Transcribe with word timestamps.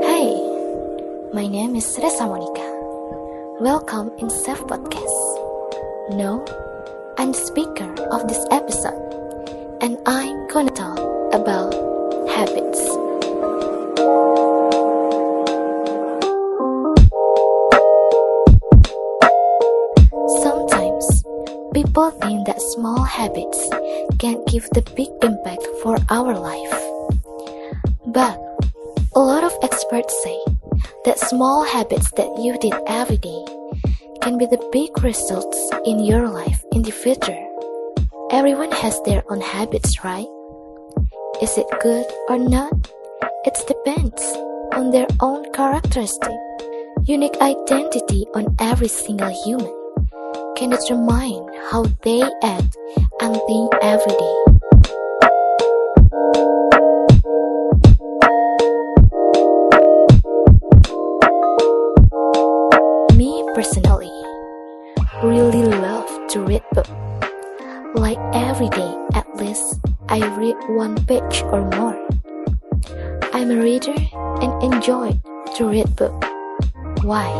Hey, 0.00 0.32
my 1.34 1.46
name 1.46 1.76
is 1.76 1.98
Resa 2.02 2.24
Monica. 2.26 2.64
Welcome 3.60 4.10
in 4.16 4.30
Self 4.30 4.60
Podcast. 4.60 6.16
No, 6.16 6.42
I'm 7.18 7.32
the 7.32 7.38
speaker 7.38 7.92
of 8.12 8.28
this 8.28 8.40
episode, 8.50 8.96
and 9.82 9.98
I'm 10.06 10.48
gonna 10.48 10.70
talk 10.70 10.96
about 11.34 11.74
habits. 12.30 12.89
People 21.72 22.10
think 22.10 22.46
that 22.46 22.60
small 22.60 23.02
habits 23.02 23.68
can 24.18 24.42
give 24.46 24.68
the 24.70 24.82
big 24.96 25.08
impact 25.22 25.64
for 25.82 25.96
our 26.10 26.34
life. 26.34 26.74
But 28.06 28.38
a 29.14 29.20
lot 29.20 29.44
of 29.44 29.52
experts 29.62 30.14
say 30.22 30.38
that 31.04 31.18
small 31.18 31.64
habits 31.64 32.10
that 32.12 32.30
you 32.38 32.58
did 32.58 32.74
every 32.86 33.18
day 33.18 33.44
can 34.20 34.38
be 34.38 34.46
the 34.46 34.60
big 34.72 35.02
results 35.02 35.70
in 35.84 36.00
your 36.00 36.28
life 36.28 36.64
in 36.72 36.82
the 36.82 36.92
future. 36.92 37.38
Everyone 38.30 38.72
has 38.72 39.00
their 39.02 39.22
own 39.30 39.40
habits, 39.40 40.04
right? 40.04 40.28
Is 41.42 41.56
it 41.56 41.66
good 41.80 42.06
or 42.28 42.38
not? 42.38 42.72
It 43.44 43.56
depends 43.66 44.22
on 44.74 44.90
their 44.90 45.06
own 45.20 45.50
characteristic, 45.52 46.36
unique 47.04 47.40
identity 47.40 48.26
on 48.34 48.54
every 48.60 48.88
single 48.88 49.30
human. 49.44 49.79
Can 50.60 50.68
determine 50.68 51.48
how 51.70 51.86
they 52.02 52.20
act 52.42 52.76
and 53.22 53.34
think 53.48 53.72
every 53.80 54.12
day. 54.12 54.36
Me 63.16 63.42
personally, 63.54 64.12
really 65.22 65.64
love 65.64 66.28
to 66.28 66.44
read 66.44 66.62
book. 66.72 66.86
Like 67.94 68.20
every 68.34 68.68
day, 68.68 68.94
at 69.14 69.34
least 69.36 69.80
I 70.10 70.20
read 70.36 70.56
one 70.76 71.02
page 71.06 71.42
or 71.44 71.64
more. 71.72 71.96
I'm 73.32 73.50
a 73.50 73.56
reader 73.56 73.96
and 74.44 74.62
enjoy 74.62 75.18
to 75.56 75.64
read 75.64 75.96
book. 75.96 76.22
Why? 77.00 77.32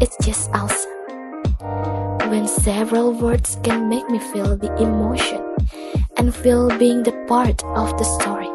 It's 0.00 0.16
just 0.24 0.48
awesome. 0.54 1.97
When 2.28 2.46
several 2.46 3.12
words 3.12 3.56
can 3.62 3.88
make 3.88 4.08
me 4.10 4.18
feel 4.18 4.56
the 4.56 4.74
emotion 4.76 5.42
and 6.16 6.34
feel 6.34 6.68
being 6.78 7.02
the 7.02 7.12
part 7.26 7.64
of 7.64 7.96
the 7.96 8.04
story. 8.04 8.50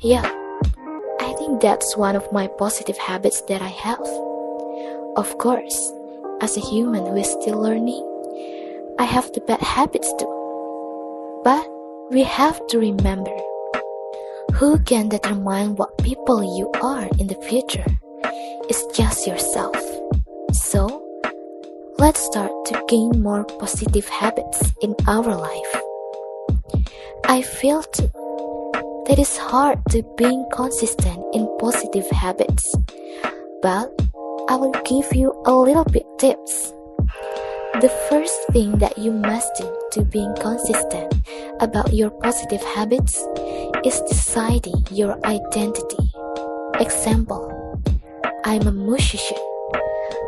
Yeah, 0.00 0.26
I 1.20 1.32
think 1.38 1.60
that's 1.60 1.96
one 1.96 2.16
of 2.16 2.32
my 2.32 2.48
positive 2.48 2.98
habits 2.98 3.40
that 3.42 3.62
I 3.62 3.68
have. 3.68 4.02
Of 5.16 5.38
course, 5.38 5.92
as 6.40 6.56
a 6.56 6.60
human 6.60 7.06
who 7.06 7.16
is 7.16 7.30
still 7.30 7.62
learning, 7.62 8.02
I 8.98 9.04
have 9.04 9.32
the 9.32 9.40
bad 9.40 9.60
habits 9.60 10.12
too. 10.18 11.40
But 11.44 11.66
we 12.10 12.24
have 12.24 12.66
to 12.68 12.78
remember 12.78 13.36
who 14.54 14.78
can 14.80 15.08
determine 15.08 15.76
what 15.76 15.98
people 15.98 16.42
you 16.58 16.70
are 16.82 17.08
in 17.18 17.26
the 17.26 17.40
future? 17.46 17.86
It's 18.68 18.84
just 18.96 19.26
yourself. 19.26 19.76
Let's 22.02 22.26
start 22.26 22.50
to 22.66 22.82
gain 22.88 23.22
more 23.22 23.44
positive 23.44 24.08
habits 24.08 24.72
in 24.82 24.96
our 25.06 25.22
life. 25.22 25.72
I 27.28 27.42
feel 27.42 27.84
too 27.84 28.10
that 29.06 29.20
it's 29.22 29.38
hard 29.38 29.78
to 29.90 30.02
being 30.16 30.44
consistent 30.52 31.22
in 31.32 31.46
positive 31.60 32.10
habits, 32.10 32.74
but 33.62 33.94
I 34.48 34.56
will 34.56 34.74
give 34.84 35.14
you 35.14 35.30
a 35.46 35.54
little 35.54 35.84
bit 35.84 36.02
tips. 36.18 36.74
The 37.78 37.92
first 38.10 38.34
thing 38.50 38.78
that 38.78 38.98
you 38.98 39.12
must 39.12 39.54
do 39.54 39.70
to 39.92 40.02
being 40.02 40.34
consistent 40.40 41.14
about 41.60 41.94
your 41.94 42.10
positive 42.10 42.64
habits 42.74 43.14
is 43.84 44.02
deciding 44.10 44.90
your 44.90 45.24
identity. 45.24 46.10
Example, 46.80 47.46
I'm 48.44 48.66
a 48.66 48.72
musician 48.72 49.51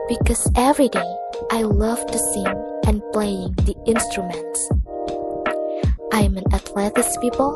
because 0.09 0.51
every 0.57 0.89
day 0.89 1.17
I 1.51 1.63
love 1.63 2.05
to 2.07 2.19
sing 2.19 2.47
and 2.87 3.03
playing 3.13 3.55
the 3.65 3.75
instruments. 3.87 4.69
I'm 6.13 6.37
an 6.37 6.45
athletics 6.53 7.17
people 7.19 7.53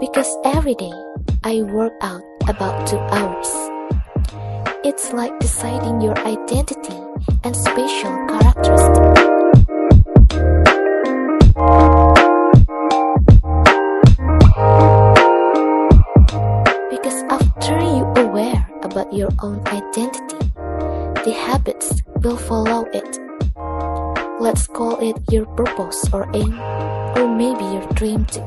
because 0.00 0.30
every 0.44 0.74
day 0.76 0.92
I 1.42 1.62
work 1.62 1.92
out 2.00 2.22
about 2.48 2.86
two 2.86 2.98
hours. 2.98 3.50
It's 4.84 5.12
like 5.12 5.36
deciding 5.40 6.00
your 6.00 6.16
identity 6.18 6.94
and 7.42 7.56
special 7.56 8.14
characteristics. 8.28 9.18
Because 16.90 17.18
after 17.30 17.80
you 17.80 18.04
aware 18.22 18.66
about 18.82 19.12
your 19.12 19.30
own 19.42 19.66
identity, 19.66 20.53
the 21.24 21.32
habits 21.32 22.02
will 22.20 22.36
follow 22.36 22.84
it. 22.92 23.18
Let's 24.40 24.66
call 24.66 25.00
it 25.00 25.16
your 25.32 25.46
purpose 25.56 26.04
or 26.12 26.28
aim, 26.34 26.60
or 27.16 27.26
maybe 27.26 27.64
your 27.64 27.86
dream 27.94 28.26
too. 28.26 28.44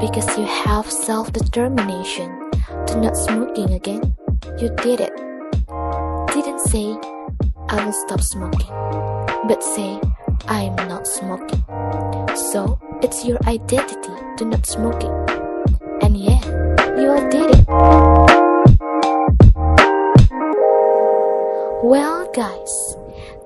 Because 0.00 0.26
you 0.38 0.46
have 0.46 0.90
self 0.90 1.32
determination 1.32 2.32
to 2.86 3.00
not 3.00 3.16
smoking 3.18 3.74
again, 3.74 4.16
you 4.58 4.70
did 4.80 5.00
it. 5.00 5.12
Didn't 6.32 6.60
say, 6.60 6.96
I 7.68 7.84
will 7.84 7.92
stop 7.92 8.22
smoking, 8.22 8.72
but 9.46 9.62
say, 9.62 10.00
I 10.48 10.62
am 10.62 10.88
not 10.88 11.06
smoking. 11.06 11.62
So, 12.34 12.80
it's 13.02 13.26
your 13.26 13.38
identity 13.46 14.16
to 14.38 14.44
not 14.46 14.64
smoking. 14.64 15.12
And 16.00 16.16
yeah, 16.16 16.40
you 16.96 17.10
all 17.10 17.28
did 17.28 17.50
it. 17.50 18.25
Well, 21.86 22.26
guys, 22.34 22.96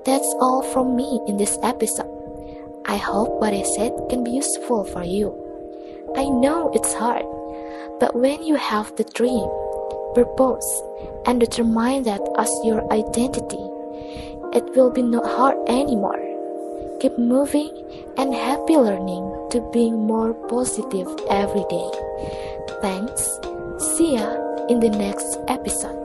that's 0.03 0.25
all 0.41 0.63
from 0.73 0.95
me 0.95 1.21
in 1.27 1.37
this 1.37 1.59
episode. 1.61 2.09
I 2.87 2.97
hope 2.97 3.39
what 3.39 3.53
I 3.53 3.61
said 3.61 3.93
can 4.09 4.23
be 4.23 4.31
useful 4.31 4.83
for 4.83 5.03
you. 5.03 5.29
I 6.17 6.25
know 6.25 6.71
it's 6.73 6.91
hard, 6.95 7.21
but 7.99 8.15
when 8.15 8.41
you 8.41 8.55
have 8.55 8.95
the 8.95 9.03
dream, 9.13 9.45
purpose, 10.15 10.65
and 11.27 11.39
determine 11.39 12.01
that 12.09 12.25
as 12.39 12.49
your 12.65 12.81
identity, 12.91 13.61
it 14.57 14.65
will 14.73 14.89
be 14.89 15.03
not 15.03 15.29
hard 15.37 15.61
anymore. 15.69 16.17
Keep 16.99 17.19
moving 17.19 17.69
and 18.17 18.33
happy 18.33 18.73
learning 18.75 19.21
to 19.51 19.61
being 19.71 20.07
more 20.07 20.33
positive 20.49 21.05
every 21.29 21.65
day. 21.69 21.89
Thanks. 22.81 23.21
See 23.93 24.17
ya 24.17 24.33
in 24.65 24.79
the 24.79 24.89
next 24.89 25.37
episode. 25.47 26.00